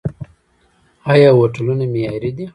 آیا 1.13 1.29
هوټلونه 1.37 1.83
معیاري 1.93 2.31
دي؟ 2.37 2.45